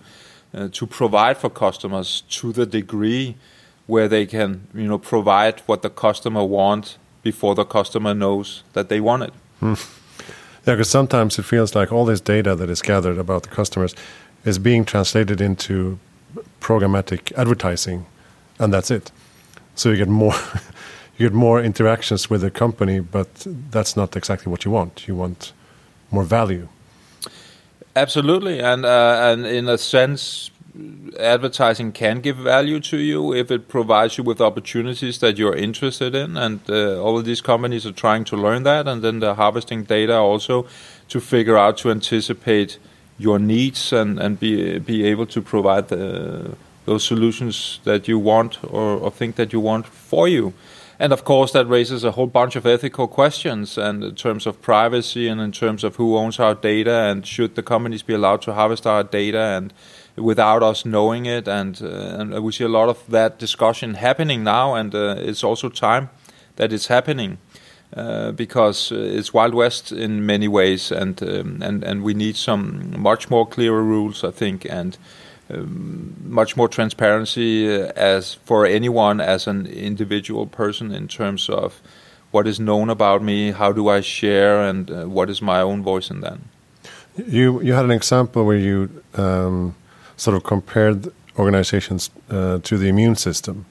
uh, 0.53 0.69
to 0.71 0.87
provide 0.87 1.37
for 1.37 1.49
customers 1.49 2.23
to 2.29 2.53
the 2.53 2.65
degree 2.65 3.35
where 3.87 4.07
they 4.07 4.25
can, 4.25 4.67
you 4.73 4.87
know, 4.87 4.97
provide 4.97 5.59
what 5.65 5.81
the 5.81 5.89
customer 5.89 6.43
wants 6.43 6.97
before 7.23 7.55
the 7.55 7.65
customer 7.65 8.13
knows 8.13 8.63
that 8.73 8.87
they 8.87 9.01
want 9.01 9.23
it. 9.23 9.33
Hmm. 9.59 9.73
Yeah, 10.65 10.75
because 10.75 10.89
sometimes 10.89 11.37
it 11.37 11.43
feels 11.43 11.75
like 11.75 11.91
all 11.91 12.05
this 12.05 12.21
data 12.21 12.55
that 12.55 12.69
is 12.69 12.81
gathered 12.81 13.17
about 13.17 13.43
the 13.43 13.49
customers 13.49 13.95
is 14.45 14.57
being 14.57 14.85
translated 14.85 15.41
into 15.41 15.99
programmatic 16.59 17.31
advertising, 17.33 18.05
and 18.59 18.73
that's 18.73 18.91
it. 18.91 19.11
So 19.75 19.89
you 19.89 19.97
get 19.97 20.07
more, 20.09 20.33
you 21.17 21.29
get 21.29 21.33
more 21.33 21.61
interactions 21.61 22.29
with 22.29 22.41
the 22.41 22.51
company, 22.51 22.99
but 22.99 23.27
that's 23.71 23.95
not 23.95 24.15
exactly 24.15 24.49
what 24.49 24.65
you 24.65 24.71
want. 24.71 25.07
You 25.07 25.15
want 25.15 25.53
more 26.11 26.23
value. 26.23 26.67
Absolutely, 27.95 28.59
and 28.59 28.85
uh, 28.85 29.31
and 29.31 29.45
in 29.45 29.69
a 29.69 29.77
sense, 29.77 30.51
advertising 31.19 31.93
can 31.93 32.19
give 32.19 32.35
value 32.35 32.79
to 32.81 32.97
you 32.97 33.33
if 33.33 33.49
it 33.49 33.69
provides 33.69 34.17
you 34.17 34.23
with 34.23 34.41
opportunities 34.41 35.19
that 35.19 35.37
you're 35.37 35.55
interested 35.55 36.13
in, 36.13 36.35
and 36.37 36.59
uh, 36.69 37.01
all 37.01 37.17
of 37.17 37.23
these 37.23 37.41
companies 37.41 37.85
are 37.85 37.93
trying 37.93 38.25
to 38.25 38.35
learn 38.35 38.63
that, 38.63 38.87
and 38.87 39.01
then 39.01 39.19
they're 39.19 39.35
harvesting 39.35 39.83
data 39.85 40.17
also 40.17 40.65
to 41.07 41.19
figure 41.21 41.57
out 41.57 41.77
to 41.77 41.89
anticipate 41.89 42.77
your 43.17 43.39
needs 43.39 43.93
and 43.93 44.19
and 44.19 44.39
be 44.39 44.77
be 44.79 45.05
able 45.05 45.25
to 45.25 45.41
provide 45.41 45.87
the, 45.87 46.55
those 46.85 47.03
solutions 47.03 47.79
that 47.83 48.07
you 48.07 48.17
want 48.19 48.63
or, 48.63 48.97
or 48.97 49.11
think 49.11 49.35
that 49.35 49.51
you 49.51 49.59
want 49.59 49.85
for 49.87 50.27
you. 50.27 50.53
And 50.97 51.11
of 51.11 51.25
course, 51.25 51.51
that 51.51 51.67
raises 51.67 52.03
a 52.03 52.11
whole 52.11 52.27
bunch 52.27 52.55
of 52.55 52.65
ethical 52.65 53.07
questions, 53.07 53.77
and 53.77 54.03
in 54.03 54.15
terms 54.15 54.47
of 54.47 54.61
privacy, 54.61 55.27
and 55.27 55.41
in 55.41 55.51
terms 55.51 55.83
of 55.83 55.97
who 55.97 56.15
owns 56.15 56.39
our 56.39 56.55
data, 56.55 57.11
and 57.11 57.27
should 57.27 57.55
the 57.55 57.63
companies 57.63 58.01
be 58.01 58.13
allowed 58.13 58.41
to 58.43 58.53
harvest 58.53 58.87
our 58.87 59.03
data, 59.03 59.39
and 59.57 59.73
without 60.15 60.63
us 60.63 60.85
knowing 60.85 61.25
it, 61.25 61.47
and 61.49 61.81
uh, 61.81 61.87
and 61.87 62.41
we 62.41 62.51
see 62.53 62.63
a 62.63 62.69
lot 62.69 62.87
of 62.87 63.03
that 63.09 63.39
discussion 63.39 63.95
happening 63.95 64.43
now, 64.43 64.73
and 64.73 64.95
uh, 64.95 65.15
it's 65.17 65.43
also 65.43 65.69
time 65.69 66.09
that 66.55 66.71
it's 66.71 66.87
happening. 66.87 67.39
Uh, 67.93 68.31
because 68.31 68.91
uh, 68.91 68.95
it's 68.97 69.33
Wild 69.33 69.53
West 69.53 69.91
in 69.91 70.25
many 70.25 70.47
ways, 70.47 70.91
and 70.91 71.21
um, 71.23 71.61
and 71.61 71.83
and 71.83 72.03
we 72.03 72.13
need 72.13 72.35
some 72.35 72.99
much 72.99 73.29
more 73.29 73.47
clearer 73.47 73.83
rules, 73.83 74.23
I 74.23 74.31
think, 74.31 74.65
and 74.69 74.97
much 75.49 76.57
more 76.57 76.67
transparency 76.67 77.71
uh, 77.71 77.91
as 77.95 78.33
for 78.45 78.65
anyone 78.65 79.21
as 79.21 79.47
an 79.47 79.67
individual 79.67 80.47
person 80.47 80.91
in 80.91 81.07
terms 81.07 81.49
of 81.49 81.81
what 82.31 82.47
is 82.47 82.59
known 82.59 82.89
about 82.89 83.21
me, 83.21 83.51
how 83.51 83.71
do 83.71 83.87
I 83.87 84.01
share, 84.01 84.61
and 84.61 84.91
uh, 84.91 85.05
what 85.05 85.29
is 85.29 85.41
my 85.41 85.61
own 85.61 85.83
voice 85.83 86.09
in 86.09 86.21
that. 86.21 86.39
You 87.27 87.61
you 87.61 87.73
had 87.73 87.85
an 87.85 87.91
example 87.91 88.43
where 88.43 88.57
you 88.57 88.89
um, 89.13 89.75
sort 90.17 90.35
of 90.35 90.43
compared 90.43 91.11
organizations 91.37 92.09
uh, 92.29 92.59
to 92.63 92.77
the 92.77 92.87
immune 92.87 93.15
system. 93.15 93.65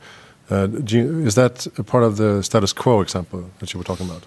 Uh, 0.51 0.69
you, 0.87 1.27
is 1.27 1.35
that 1.35 1.67
part 1.87 2.05
of 2.05 2.17
the 2.17 2.43
status 2.43 2.73
quo 2.73 3.01
example 3.01 3.51
that 3.59 3.73
you 3.73 3.79
were 3.79 3.85
talking 3.85 4.09
about? 4.09 4.27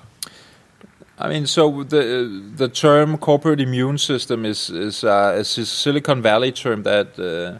I 1.19 1.29
mean, 1.29 1.47
so 1.47 1.83
the 1.83 2.29
the 2.55 2.67
term 2.67 3.17
corporate 3.17 3.59
immune 3.59 3.97
system 3.97 4.45
is 4.45 4.69
is, 4.69 5.03
uh, 5.03 5.35
is 5.37 5.57
a 5.57 5.65
Silicon 5.65 6.21
Valley 6.21 6.51
term 6.51 6.83
that 6.83 7.17
uh, 7.17 7.57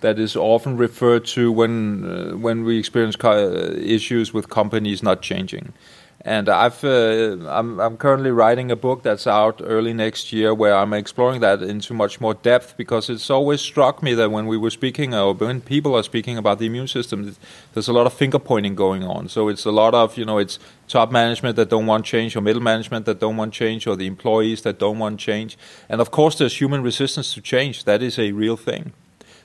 that 0.00 0.18
is 0.18 0.36
often 0.36 0.76
referred 0.76 1.24
to 1.26 1.50
when 1.50 2.04
uh, 2.04 2.36
when 2.36 2.64
we 2.64 2.78
experience 2.78 3.16
uh, 3.24 3.74
issues 3.76 4.32
with 4.32 4.48
companies 4.48 5.02
not 5.02 5.22
changing. 5.22 5.72
And 6.22 6.50
I've 6.50 6.84
uh, 6.84 7.48
I'm 7.48 7.80
I'm 7.80 7.96
currently 7.96 8.30
writing 8.30 8.70
a 8.70 8.76
book 8.76 9.02
that's 9.02 9.26
out 9.26 9.62
early 9.64 9.94
next 9.94 10.34
year 10.34 10.52
where 10.52 10.76
I'm 10.76 10.92
exploring 10.92 11.40
that 11.40 11.62
into 11.62 11.94
much 11.94 12.20
more 12.20 12.34
depth 12.34 12.76
because 12.76 13.08
it's 13.08 13.30
always 13.30 13.62
struck 13.62 14.02
me 14.02 14.12
that 14.14 14.30
when 14.30 14.46
we 14.46 14.58
were 14.58 14.68
speaking 14.68 15.14
or 15.14 15.32
when 15.32 15.62
people 15.62 15.94
are 15.94 16.02
speaking 16.02 16.36
about 16.36 16.58
the 16.58 16.66
immune 16.66 16.88
system, 16.88 17.34
there's 17.72 17.88
a 17.88 17.94
lot 17.94 18.06
of 18.06 18.12
finger 18.12 18.38
pointing 18.38 18.74
going 18.74 19.02
on. 19.02 19.28
So 19.30 19.48
it's 19.48 19.64
a 19.64 19.70
lot 19.70 19.94
of 19.94 20.18
you 20.18 20.26
know 20.26 20.36
it's 20.36 20.58
top 20.88 21.10
management 21.10 21.56
that 21.56 21.70
don't 21.70 21.86
want 21.86 22.04
change 22.04 22.36
or 22.36 22.42
middle 22.42 22.62
management 22.62 23.06
that 23.06 23.18
don't 23.18 23.38
want 23.38 23.54
change 23.54 23.86
or 23.86 23.96
the 23.96 24.06
employees 24.06 24.60
that 24.62 24.78
don't 24.78 24.98
want 24.98 25.18
change. 25.18 25.56
And 25.88 26.02
of 26.02 26.10
course, 26.10 26.36
there's 26.36 26.60
human 26.60 26.82
resistance 26.82 27.32
to 27.32 27.40
change. 27.40 27.84
That 27.84 28.02
is 28.02 28.18
a 28.18 28.32
real 28.32 28.58
thing. 28.58 28.92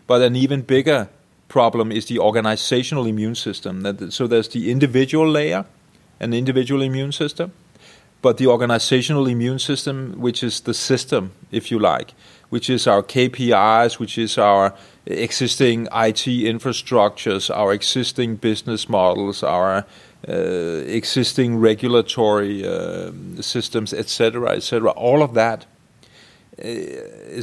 But 0.07 0.21
an 0.21 0.35
even 0.35 0.61
bigger 0.61 1.07
problem 1.47 1.89
is 1.91 2.07
the 2.07 2.19
organizational 2.19 3.05
immune 3.05 3.35
system. 3.35 4.11
So 4.11 4.27
there's 4.27 4.49
the 4.49 4.69
individual 4.71 5.29
layer 5.29 5.65
an 6.19 6.33
individual 6.33 6.81
immune 6.81 7.11
system, 7.11 7.51
but 8.21 8.37
the 8.37 8.47
organizational 8.47 9.27
immune 9.27 9.59
system, 9.59 10.13
which 10.17 10.43
is 10.43 10.61
the 10.61 10.73
system, 10.73 11.31
if 11.51 11.69
you 11.69 11.79
like, 11.79 12.13
which 12.49 12.69
is 12.69 12.87
our 12.87 13.03
KPIs, 13.03 13.99
which 13.99 14.17
is 14.17 14.37
our 14.37 14.73
existing 15.05 15.85
IT 15.87 16.25
infrastructures, 16.25 17.55
our 17.55 17.73
existing 17.73 18.37
business 18.37 18.89
models, 18.89 19.43
our 19.43 19.85
uh, 20.27 20.33
existing 20.87 21.57
regulatory 21.57 22.65
uh, 22.65 23.11
systems, 23.41 23.93
etc., 23.93 24.51
etc. 24.51 24.89
All 24.91 25.21
of 25.21 25.33
that 25.35 25.65
uh, 26.63 26.71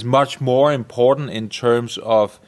much 0.05 0.41
more 0.41 0.73
important 0.73 1.31
in 1.31 1.49
terms 1.49 1.99
of 1.99 2.41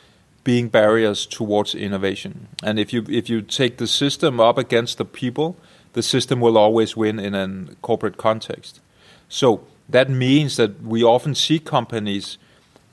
being 0.42 0.68
barriers 0.68 1.26
towards 1.26 1.74
innovation. 1.74 2.48
And 2.62 2.78
if 2.78 2.92
you 2.92 3.04
if 3.08 3.28
you 3.30 3.42
take 3.42 3.76
the 3.76 3.86
system 3.86 4.40
up 4.40 4.58
against 4.58 4.98
the 4.98 5.04
people, 5.04 5.56
the 5.94 6.02
system 6.02 6.40
will 6.40 6.58
always 6.58 6.96
win 6.96 7.18
in 7.18 7.34
a 7.34 7.74
corporate 7.80 8.16
context. 8.16 8.80
So 9.28 9.66
that 9.88 10.10
means 10.10 10.56
that 10.56 10.82
we 10.82 11.02
often 11.02 11.34
see 11.34 11.58
companies 11.58 12.38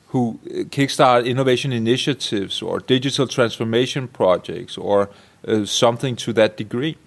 who 0.07 0.39
kickstart 0.45 1.25
innovation 1.25 1.71
initiatives 1.71 2.61
or 2.61 2.79
digital 2.79 3.27
transformation 3.27 4.07
projects 4.07 4.77
or 4.77 5.09
uh, 5.47 5.65
something 5.65 6.15
to 6.17 6.33
that 6.33 6.57
degree. 6.57 6.97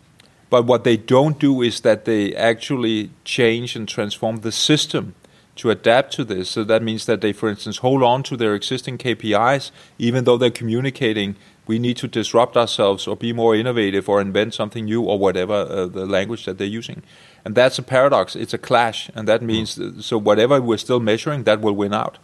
But 0.48 0.64
what 0.64 0.84
they 0.84 0.96
don't 0.96 1.38
do 1.38 1.62
is 1.62 1.80
that 1.80 2.04
they 2.04 2.34
actually 2.34 3.10
change 3.24 3.76
and 3.76 3.88
transform 3.88 4.38
the 4.38 4.52
system 4.52 5.14
to 5.56 5.70
adapt 5.70 6.12
to 6.14 6.24
this. 6.24 6.50
So 6.50 6.64
that 6.64 6.82
means 6.82 7.06
that 7.06 7.20
they, 7.20 7.32
for 7.32 7.48
instance, 7.48 7.78
hold 7.78 8.02
on 8.02 8.22
to 8.24 8.36
their 8.36 8.54
existing 8.54 8.98
KPIs, 8.98 9.70
even 9.98 10.24
though 10.24 10.36
they're 10.36 10.50
communicating 10.50 11.36
we 11.66 11.78
need 11.78 11.97
to 11.97 12.09
disrupt 12.09 12.56
ourselves 12.56 13.06
or 13.06 13.16
be 13.16 13.33
more 13.33 13.56
innovative 13.56 14.09
or 14.09 14.21
invent 14.21 14.54
something 14.54 14.85
new 14.85 15.02
or 15.02 15.18
whatever 15.18 15.54
uh, 15.54 15.87
the 15.87 16.06
language 16.06 16.44
that 16.44 16.59
they're 16.59 16.66
using. 16.66 17.02
And 17.44 17.54
that's 17.54 17.78
a 17.78 17.83
paradox. 17.83 18.37
It's 18.37 18.54
a 18.54 18.59
clash, 18.59 19.11
and 19.14 19.28
that 19.28 19.42
means 19.42 19.78
mm. 19.78 20.02
so 20.02 20.18
whatever 20.18 20.61
we're 20.61 20.78
still 20.78 21.00
measuring, 21.00 21.44
that 21.44 21.61
will 21.61 21.75
win 21.75 21.92
out, 21.92 22.18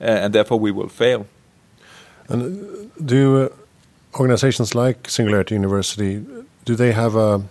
uh, 0.00 0.04
and 0.04 0.32
therefore 0.32 0.58
we 0.58 0.70
will 0.70 0.88
fail. 0.88 1.26
And 2.28 2.42
uh, 2.42 3.02
do 3.04 3.44
uh, 3.44 3.48
organizations 4.18 4.74
like 4.74 5.08
Singularity 5.08 5.54
University 5.54 6.24
do 6.64 6.76
they 6.76 6.92
have 6.92 7.16
a 7.16 7.42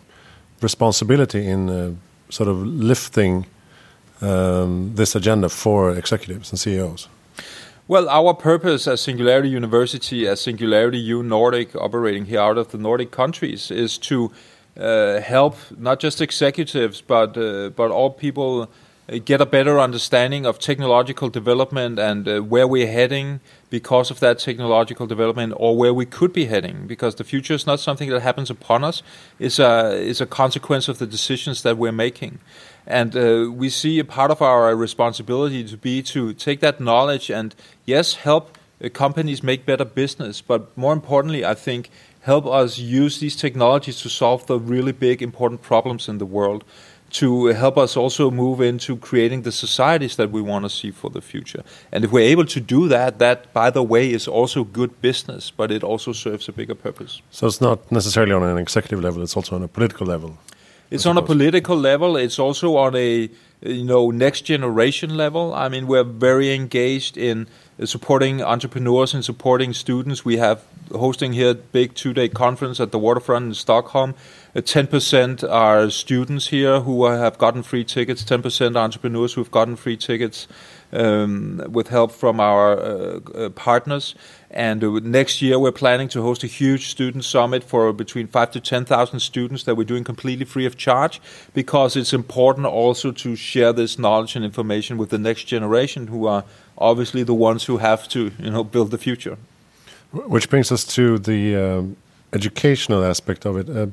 responsibility 0.62 1.46
in 1.46 2.00
sort 2.30 2.50
of 2.50 2.66
lifting 2.66 3.46
um, 4.22 4.96
this 4.96 5.16
agenda 5.16 5.50
for 5.50 5.92
executives 5.98 6.52
and 6.52 6.60
CEOs? 6.60 7.08
Well, 7.92 8.08
our 8.08 8.34
purpose 8.34 8.88
as 8.88 9.02
Singularity 9.02 9.50
University, 9.50 10.26
as 10.26 10.40
Singularity 10.40 10.98
U 10.98 11.24
Nordic, 11.24 11.76
operating 11.76 12.24
here 12.24 12.40
out 12.40 12.58
of 12.58 12.70
the 12.72 12.78
Nordic 12.78 13.12
countries, 13.12 13.70
is 13.70 13.98
to 13.98 14.32
uh, 14.80 15.20
help 15.20 15.58
not 15.78 16.00
just 16.00 16.22
executives 16.22 17.02
but 17.02 17.36
uh, 17.36 17.68
but 17.76 17.92
all 17.92 18.10
people 18.10 18.70
uh, 19.10 19.18
get 19.26 19.42
a 19.42 19.46
better 19.46 19.78
understanding 19.78 20.46
of 20.46 20.58
technological 20.58 21.30
development 21.30 22.00
and 22.00 22.30
uh, 22.30 22.40
where 22.40 22.66
we're 22.66 22.88
heading 22.88 23.42
because 23.70 24.10
of 24.10 24.22
that 24.22 24.40
technological 24.40 25.06
development, 25.06 25.54
or 25.58 25.76
where 25.76 25.94
we 25.94 26.06
could 26.06 26.32
be 26.32 26.46
heading. 26.46 26.88
Because 26.88 27.16
the 27.16 27.26
future 27.26 27.56
is 27.56 27.68
not 27.68 27.82
something 27.82 28.10
that 28.10 28.22
happens 28.22 28.50
upon 28.50 28.86
us; 28.86 29.04
it's 29.38 29.60
a 29.60 29.92
it's 30.10 30.22
a 30.22 30.26
consequence 30.26 30.88
of 30.88 30.98
the 30.98 31.08
decisions 31.08 31.62
that 31.64 31.78
we're 31.78 31.92
making. 31.92 32.40
And 32.88 33.16
uh, 33.16 33.52
we 33.52 33.70
see 33.70 34.00
a 34.00 34.04
part 34.04 34.32
of 34.32 34.42
our 34.42 34.76
responsibility 34.76 35.64
to 35.64 35.78
be 35.78 36.02
to 36.04 36.34
take 36.34 36.60
that 36.62 36.80
knowledge 36.80 37.30
and, 37.30 37.56
yes, 37.86 38.16
help 38.16 38.58
uh, 38.84 38.90
companies 38.90 39.44
make 39.44 39.66
better 39.66 39.86
business, 39.86 40.42
but 40.42 40.76
more 40.76 40.94
importantly, 40.94 41.46
I 41.46 41.54
think, 41.54 41.90
help 42.22 42.46
us 42.46 42.78
use 42.78 43.20
these 43.20 43.36
technologies 43.36 44.02
to 44.02 44.10
solve 44.10 44.46
the 44.46 44.60
really 44.60 44.92
big, 44.92 45.22
important 45.22 45.62
problems 45.62 46.08
in 46.08 46.18
the 46.18 46.26
world. 46.26 46.64
To 47.16 47.48
help 47.48 47.78
us 47.78 47.98
also 47.98 48.32
move 48.32 48.62
into 48.62 48.96
creating 48.96 49.42
the 49.42 49.52
societies 49.52 50.16
that 50.16 50.32
we 50.32 50.42
want 50.42 50.64
to 50.64 50.70
see 50.70 50.92
for 50.92 51.10
the 51.10 51.20
future. 51.20 51.62
And 51.92 52.06
if 52.06 52.12
we're 52.12 52.32
able 52.32 52.46
to 52.46 52.62
do 52.62 52.88
that, 52.88 53.20
that, 53.20 53.52
by 53.52 53.70
the 53.70 53.84
way, 53.84 54.14
is 54.14 54.30
also 54.30 54.64
good 54.64 55.02
business, 55.02 55.52
but 55.52 55.72
it 55.72 55.84
also 55.84 56.14
serves 56.14 56.48
a 56.48 56.54
bigger 56.54 56.76
purpose. 56.76 57.22
So 57.30 57.48
it's 57.48 57.60
not 57.60 57.92
necessarily 57.92 58.32
on 58.32 58.44
an 58.44 58.58
executive 58.58 59.02
level, 59.04 59.22
it's 59.24 59.36
also 59.36 59.56
on 59.56 59.64
a 59.64 59.68
political 59.68 60.08
level. 60.08 60.38
It's 60.92 61.06
on 61.06 61.18
a 61.18 61.22
political 61.22 61.78
level. 61.78 62.18
It's 62.18 62.38
also 62.38 62.76
on 62.76 62.98
a 62.98 63.30
you 63.62 63.86
know 63.86 64.12
next 64.12 64.42
generation 64.42 65.16
level. 65.16 65.54
I 65.54 65.70
mean, 65.70 65.88
we're 65.88 66.04
very 66.04 66.54
engaged 66.54 67.18
in 67.18 67.48
supporting 67.86 68.44
entrepreneurs 68.44 69.14
and 69.14 69.24
supporting 69.24 69.72
students. 69.72 70.26
We 70.26 70.36
have 70.38 70.66
hosting 70.92 71.32
here 71.32 71.52
a 71.52 71.56
big 71.56 71.96
two-day 71.96 72.28
conference 72.28 72.82
at 72.82 72.92
the 72.92 73.00
waterfront 73.00 73.46
in 73.46 73.54
Stockholm. 73.54 74.16
Uh, 74.54 74.60
10% 74.60 75.50
are 75.50 75.90
students 75.90 76.48
here 76.48 76.82
who 76.82 77.06
have 77.06 77.38
gotten 77.38 77.64
free 77.64 77.86
tickets. 77.86 78.26
10% 78.26 78.76
entrepreneurs 78.76 79.34
who've 79.34 79.50
gotten 79.50 79.78
free 79.78 79.96
tickets 79.96 80.48
um, 80.94 81.62
with 81.70 81.88
help 81.88 82.12
from 82.12 82.40
our 82.40 82.80
uh, 82.80 83.20
uh, 83.36 83.50
partners. 83.50 84.16
And 84.50 84.84
uh, 84.84 85.00
next 85.04 85.42
year, 85.42 85.58
we're 85.58 85.72
planning 85.72 86.10
to 86.10 86.22
host 86.22 86.44
a 86.44 86.48
huge 86.48 86.90
student 86.90 87.24
summit 87.24 87.64
for 87.64 87.94
between 87.94 88.28
five 88.28 88.52
to 88.52 88.60
10,000 88.60 89.20
students 89.20 89.64
that 89.64 89.76
we're 89.76 89.86
doing 89.86 90.04
completely 90.04 90.46
free 90.46 90.66
of 90.66 90.78
charge 90.78 91.22
because 91.54 91.96
it's 91.96 92.14
important 92.14 92.68
also 92.68 93.12
to 93.12 93.36
share 93.36 93.72
this 93.74 93.98
knowledge 93.98 94.36
and 94.36 94.44
information 94.44 94.98
with 94.98 95.10
the 95.10 95.18
next 95.18 95.46
generation 95.46 96.08
who 96.08 96.28
are 96.28 96.44
obviously 96.78 97.24
the 97.24 97.34
ones 97.34 97.66
who 97.66 97.78
have 97.78 98.08
to 98.10 98.32
you 98.40 98.52
know, 98.52 98.64
build 98.64 98.92
the 98.92 98.98
future. 98.98 99.38
Which 100.12 100.50
brings 100.50 100.72
us 100.72 100.84
to 100.96 101.18
the 101.20 101.56
um, 101.56 101.96
educational 102.34 103.04
aspect 103.04 103.46
of 103.46 103.56
it. 103.56 103.70
Uh, 103.70 103.88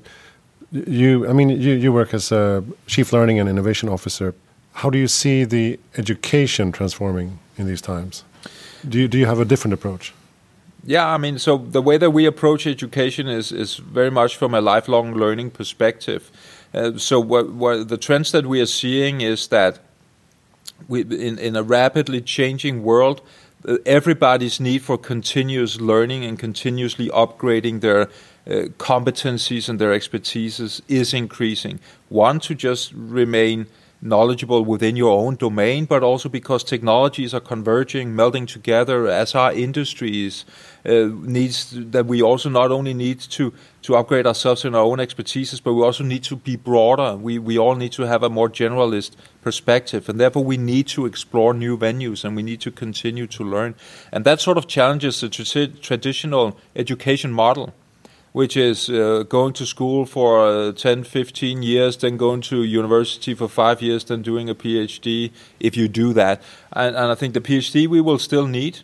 you, 0.72 1.28
I 1.28 1.32
mean, 1.32 1.48
you, 1.48 1.74
you 1.74 1.92
work 1.92 2.12
as 2.12 2.32
a 2.32 2.64
chief 2.86 3.12
learning 3.12 3.38
and 3.38 3.48
innovation 3.48 3.88
officer 3.88 4.34
how 4.78 4.90
do 4.90 4.98
you 4.98 5.08
see 5.08 5.42
the 5.42 5.76
education 5.96 6.70
transforming 6.70 7.40
in 7.56 7.66
these 7.66 7.80
times? 7.80 8.22
Do 8.88 9.00
you, 9.00 9.08
do 9.08 9.18
you 9.18 9.26
have 9.26 9.40
a 9.40 9.44
different 9.44 9.74
approach? 9.74 10.14
Yeah, 10.84 11.04
I 11.04 11.18
mean, 11.18 11.40
so 11.40 11.58
the 11.58 11.82
way 11.82 11.98
that 11.98 12.10
we 12.10 12.26
approach 12.26 12.64
education 12.64 13.26
is, 13.26 13.50
is 13.50 13.76
very 13.76 14.10
much 14.10 14.36
from 14.36 14.54
a 14.54 14.60
lifelong 14.60 15.14
learning 15.14 15.50
perspective. 15.50 16.30
Uh, 16.72 16.96
so, 16.96 17.18
what, 17.18 17.50
what 17.50 17.88
the 17.88 17.96
trends 17.96 18.30
that 18.30 18.46
we 18.46 18.60
are 18.60 18.66
seeing 18.66 19.20
is 19.20 19.48
that 19.48 19.80
we, 20.86 21.00
in, 21.00 21.38
in 21.40 21.56
a 21.56 21.64
rapidly 21.64 22.20
changing 22.20 22.84
world, 22.84 23.20
uh, 23.66 23.78
everybody's 23.84 24.60
need 24.60 24.82
for 24.82 24.96
continuous 24.96 25.80
learning 25.80 26.24
and 26.24 26.38
continuously 26.38 27.08
upgrading 27.08 27.80
their 27.80 28.02
uh, 28.02 28.68
competencies 28.78 29.68
and 29.68 29.80
their 29.80 29.90
expertises 29.90 30.80
is 30.86 31.12
increasing. 31.12 31.80
One, 32.08 32.38
to 32.40 32.54
just 32.54 32.92
remain 32.92 33.66
knowledgeable 34.00 34.64
within 34.64 34.96
your 34.96 35.10
own 35.10 35.36
domain, 35.36 35.84
but 35.84 36.02
also 36.02 36.28
because 36.28 36.62
technologies 36.62 37.34
are 37.34 37.40
converging, 37.40 38.14
melding 38.14 38.46
together 38.46 39.08
as 39.08 39.34
our 39.34 39.52
industries 39.52 40.44
uh, 40.86 41.08
needs 41.22 41.74
that 41.76 42.06
we 42.06 42.22
also 42.22 42.48
not 42.48 42.70
only 42.70 42.94
need 42.94 43.20
to 43.20 43.52
to 43.82 43.96
upgrade 43.96 44.26
ourselves 44.26 44.64
in 44.64 44.74
our 44.74 44.82
own 44.82 44.98
expertises, 44.98 45.62
but 45.62 45.72
we 45.72 45.82
also 45.82 46.04
need 46.04 46.22
to 46.22 46.36
be 46.36 46.56
broader. 46.56 47.16
We 47.16 47.38
we 47.38 47.58
all 47.58 47.74
need 47.74 47.92
to 47.92 48.02
have 48.02 48.22
a 48.22 48.30
more 48.30 48.48
generalist 48.48 49.12
perspective, 49.42 50.08
and 50.08 50.20
therefore 50.20 50.44
we 50.44 50.56
need 50.56 50.86
to 50.88 51.06
explore 51.06 51.52
new 51.52 51.76
venues 51.76 52.24
and 52.24 52.36
we 52.36 52.42
need 52.42 52.60
to 52.60 52.70
continue 52.70 53.26
to 53.26 53.44
learn. 53.44 53.74
And 54.12 54.24
that 54.24 54.40
sort 54.40 54.58
of 54.58 54.66
challenges 54.66 55.20
the 55.20 55.28
tra- 55.28 55.68
traditional 55.68 56.56
education 56.76 57.32
model 57.32 57.74
which 58.32 58.56
is 58.56 58.88
uh, 58.88 59.24
going 59.28 59.52
to 59.54 59.66
school 59.66 60.04
for 60.04 60.46
uh, 60.46 60.72
10, 60.72 61.04
15 61.04 61.62
years, 61.62 61.96
then 61.96 62.16
going 62.16 62.40
to 62.42 62.62
university 62.62 63.34
for 63.34 63.48
five 63.48 63.82
years, 63.82 64.04
then 64.04 64.22
doing 64.22 64.48
a 64.48 64.54
PhD, 64.54 65.30
if 65.60 65.76
you 65.76 65.88
do 65.88 66.12
that. 66.12 66.42
And, 66.72 66.96
and 66.96 67.10
I 67.10 67.14
think 67.14 67.34
the 67.34 67.40
PhD 67.40 67.86
we 67.86 68.00
will 68.00 68.18
still 68.18 68.46
need. 68.46 68.80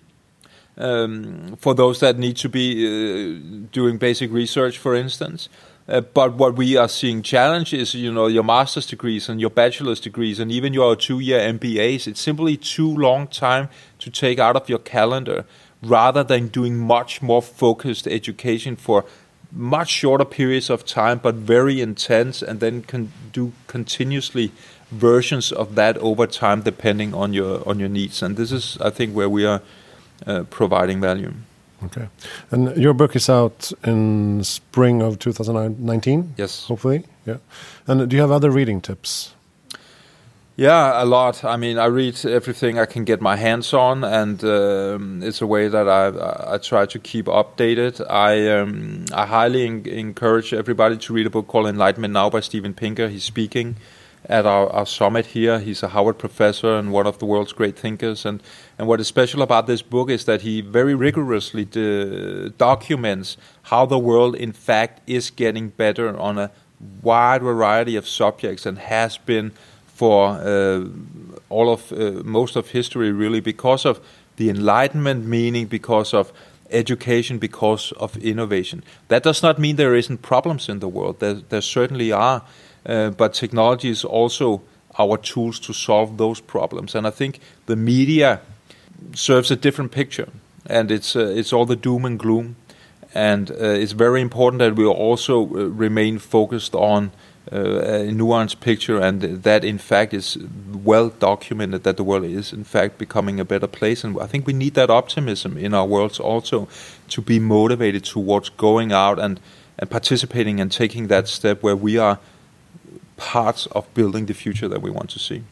Um, 0.77 1.55
for 1.61 1.73
those 1.73 2.01
that 2.01 2.19
need 2.19 2.37
to 2.39 2.49
be 2.49 2.85
uh, 2.85 3.69
doing 3.71 3.97
basic 3.97 4.33
research, 4.33 4.77
for 4.77 4.97
instance. 4.97 5.49
Uh, 5.87 6.01
but 6.01 6.35
what 6.35 6.57
we 6.57 6.77
are 6.77 6.89
seeing 6.89 7.23
challenge 7.23 7.75
is, 7.75 7.95
you 7.95 8.11
know, 8.11 8.27
your 8.27 8.43
master's 8.43 8.87
degrees 8.87 9.29
and 9.29 9.41
your 9.41 9.51
bachelor's 9.51 10.01
degrees 10.01 10.41
and 10.41 10.51
even 10.51 10.73
your 10.73 10.97
two-year 10.97 11.39
MBAs. 11.53 12.07
It's 12.07 12.21
simply 12.21 12.57
too 12.57 12.89
long 12.89 13.27
time 13.27 13.69
to 13.99 14.11
take 14.11 14.39
out 14.39 14.57
of 14.57 14.69
your 14.69 14.79
calendar, 14.79 15.45
rather 15.83 16.25
than 16.25 16.49
doing 16.49 16.79
much 16.79 17.21
more 17.21 17.43
focused 17.43 18.07
education 18.07 18.77
for 18.77 19.05
much 19.55 19.89
shorter 19.89 20.25
periods 20.25 20.71
of 20.71 20.85
time, 20.85 21.21
but 21.23 21.35
very 21.35 21.81
intense, 21.81 22.43
and 22.43 22.61
then 22.61 22.83
can 22.83 23.13
do 23.33 23.53
continuously 23.67 24.51
versions 24.91 25.53
of 25.53 25.75
that 25.75 25.97
over 25.99 26.27
time, 26.27 26.63
depending 26.63 27.15
on 27.15 27.33
your 27.33 27.67
on 27.69 27.79
your 27.79 27.89
needs. 27.89 28.23
And 28.23 28.37
this 28.37 28.53
is, 28.53 28.79
I 28.81 28.91
think, 28.91 29.15
where 29.15 29.29
we 29.29 29.47
are 29.47 29.63
uh, 30.27 30.45
providing 30.51 31.01
value. 31.01 31.33
Okay, 31.85 32.09
and 32.51 32.77
your 32.77 32.95
book 32.95 33.15
is 33.15 33.29
out 33.29 33.73
in 33.85 34.43
spring 34.45 35.03
of 35.03 35.19
2019. 35.19 36.35
Yes, 36.37 36.65
hopefully. 36.65 37.05
Yeah, 37.27 37.39
and 37.87 38.09
do 38.09 38.17
you 38.17 38.23
have 38.23 38.31
other 38.31 38.51
reading 38.51 38.81
tips? 38.81 39.35
Yeah, 40.57 41.03
a 41.03 41.05
lot. 41.05 41.43
I 41.45 41.57
mean, 41.57 41.79
I 41.79 41.87
read 41.87 42.25
everything 42.25 42.79
I 42.79 42.87
can 42.87 43.03
get 43.03 43.21
my 43.21 43.35
hands 43.35 43.75
on, 43.75 44.05
and 44.05 44.43
um, 44.45 45.21
it's 45.21 45.43
a 45.43 45.49
way 45.49 45.67
that 45.67 45.89
I 45.89 46.55
I 46.55 46.59
try 46.59 46.87
to 46.87 46.99
keep 47.01 47.27
updated. 47.27 48.01
I 48.09 48.49
um, 48.61 49.05
I 49.13 49.27
highly 49.27 49.67
en- 49.67 49.85
encourage 49.85 50.55
everybody 50.55 50.97
to 50.97 51.13
read 51.13 51.27
a 51.27 51.31
book 51.31 51.49
called 51.49 51.67
Enlightenment 51.67 52.15
Now 52.15 52.31
by 52.31 52.39
Steven 52.39 52.73
Pinker. 52.73 53.09
He's 53.09 53.25
speaking 53.25 53.75
at 54.27 54.47
our, 54.47 54.69
our 54.71 54.87
summit 54.87 55.27
here. 55.27 55.59
He's 55.59 55.83
a 55.83 55.89
Harvard 55.89 56.19
professor 56.19 56.77
and 56.77 56.93
one 56.93 57.07
of 57.07 57.19
the 57.19 57.27
world's 57.27 57.53
great 57.53 57.77
thinkers. 57.77 58.25
And, 58.25 58.43
and 58.79 58.87
what 58.89 59.01
is 59.01 59.09
special 59.09 59.43
about 59.43 59.67
this 59.67 59.83
book 59.83 60.09
is 60.09 60.25
that 60.25 60.43
he 60.43 60.61
very 60.61 60.95
rigorously 60.95 61.65
de- 61.65 62.51
documents 62.51 63.37
how 63.65 63.87
the 63.87 63.99
world, 63.99 64.35
in 64.35 64.53
fact, 64.53 65.03
is 65.07 65.31
getting 65.31 65.71
better 65.71 66.17
on 66.17 66.39
a 66.39 66.51
wide 67.03 67.43
variety 67.43 67.97
of 67.97 68.09
subjects 68.09 68.65
and 68.67 68.79
has 68.79 69.19
been 69.19 69.53
for 69.95 70.31
uh, 70.31 70.85
all 71.49 71.73
of 71.73 71.93
uh, 71.93 72.23
most 72.25 72.57
of 72.57 72.71
history, 72.71 73.13
really, 73.13 73.41
because 73.41 73.87
of 73.87 74.01
the 74.37 74.51
Enlightenment, 74.51 75.25
meaning 75.25 75.67
because 75.67 76.13
of 76.13 76.33
education, 76.71 77.39
because 77.39 77.93
of 77.93 78.17
innovation. 78.17 78.83
That 79.09 79.23
does 79.23 79.43
not 79.43 79.59
mean 79.59 79.77
there 79.77 79.95
isn't 79.95 80.23
problems 80.23 80.69
in 80.69 80.81
the 80.81 80.89
world. 80.89 81.21
There, 81.21 81.35
there 81.35 81.61
certainly 81.61 82.13
are, 82.13 82.43
uh, 82.87 83.11
but 83.11 83.35
technology 83.35 83.89
is 83.89 84.05
also 84.05 84.63
our 84.99 85.17
tools 85.17 85.61
to 85.61 85.73
solve 85.73 86.17
those 86.17 86.41
problems. 86.41 86.95
And 86.95 87.07
I 87.07 87.11
think 87.11 87.41
the 87.67 87.77
media 87.77 88.41
serves 89.15 89.51
a 89.51 89.57
different 89.57 89.93
picture, 89.93 90.29
and 90.67 90.91
it's 90.91 91.17
uh, 91.17 91.33
it's 91.37 91.53
all 91.53 91.67
the 91.67 91.77
doom 91.77 92.05
and 92.05 92.19
gloom. 92.19 92.57
And 93.15 93.51
uh, 93.51 93.55
it's 93.83 93.93
very 93.93 94.21
important 94.21 94.59
that 94.59 94.75
we 94.75 94.85
also 94.85 95.43
uh, 95.43 95.69
remain 95.79 96.19
focused 96.19 96.75
on 96.75 97.13
uh, 97.53 97.57
a 97.57 98.13
nuanced 98.13 98.61
picture, 98.61 98.99
and 98.99 99.21
that 99.43 99.65
in 99.65 99.79
fact 99.79 100.15
is 100.15 100.39
well 100.73 101.11
documented 101.11 101.83
that 101.83 101.97
the 101.97 102.05
world 102.05 102.25
is 102.25 102.53
in 102.53 102.65
fact 102.65 102.99
becoming 102.99 103.41
a 103.41 103.45
better 103.45 103.67
place. 103.67 104.05
And 104.05 104.19
I 104.21 104.27
think 104.27 104.47
we 104.47 104.53
need 104.53 104.75
that 104.75 104.91
optimism 104.91 105.59
in 105.59 105.75
our 105.75 105.87
worlds 105.87 106.19
also 106.19 106.69
to 107.09 107.21
be 107.21 107.39
motivated 107.39 108.05
towards 108.05 108.49
going 108.49 108.93
out 108.93 109.19
and, 109.19 109.41
and 109.79 109.91
participating 109.91 110.61
and 110.61 110.73
taking 110.73 111.09
that 111.09 111.29
step 111.29 111.63
where 111.63 111.77
we 111.77 111.99
are 111.99 112.19
parts 113.17 113.67
of 113.73 113.93
building 113.95 114.27
the 114.27 114.35
future 114.35 114.69
that 114.69 114.83
we 114.83 114.91
want 114.91 115.11
to 115.11 115.19
see. 115.19 115.43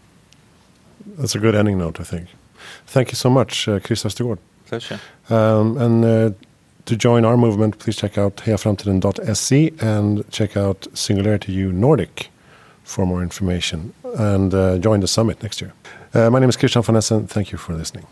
That's 1.19 1.35
a 1.35 1.39
good 1.39 1.55
ending 1.55 1.79
note, 1.79 2.01
I 2.01 2.05
think. 2.05 2.29
Thank 2.87 3.11
you 3.11 3.17
so 3.17 3.31
much, 3.31 3.69
uh, 3.69 3.81
Chris 3.81 4.05
Østergaard. 4.05 4.39
Pleasure. 4.67 4.99
Um, 5.29 5.77
and 5.77 6.05
uh, 6.05 6.31
to 6.87 6.97
join 6.97 7.25
our 7.25 7.37
movement, 7.37 7.79
please 7.79 7.97
check 7.97 8.19
out 8.19 8.37
hejaframtiden.se 8.37 9.73
and 9.81 10.31
check 10.31 10.57
out 10.57 10.87
Singularity 10.95 11.53
U 11.53 11.73
Nordic 11.73 12.31
for 12.85 13.07
more 13.07 13.23
information 13.23 13.93
and 14.19 14.53
uh, 14.53 14.79
join 14.79 15.01
the 15.01 15.09
summit 15.09 15.43
next 15.43 15.61
year. 15.61 15.73
Uh, 16.15 16.29
my 16.31 16.39
name 16.39 16.49
is 16.49 16.57
Christian 16.57 16.83
von 16.83 16.97
Essen. 16.97 17.27
Thank 17.27 17.53
you 17.53 17.59
for 17.59 17.75
listening. 17.75 18.07